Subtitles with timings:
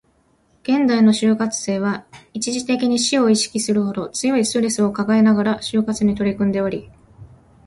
[0.63, 6.89] 現代の就活生は、一時的に死を意識するほど強いストレスを抱えながら就活に取り組んでおり